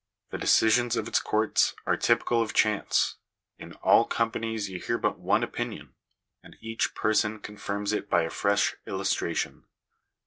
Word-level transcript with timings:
The 0.31 0.39
decisions 0.39 0.95
of 0.95 1.07
its 1.07 1.19
courts 1.19 1.75
are 1.85 1.95
typical 1.95 2.41
of 2.41 2.55
chance. 2.55 3.17
In 3.59 3.73
all 3.83 4.03
companies 4.03 4.67
you 4.67 4.79
hear 4.79 4.97
but 4.97 5.19
one 5.19 5.43
opinion, 5.43 5.93
and 6.41 6.57
each 6.59 6.95
person 6.95 7.37
confirms 7.39 7.93
it 7.93 8.09
by 8.09 8.23
a 8.23 8.31
fresh 8.31 8.77
illustration. 8.87 9.65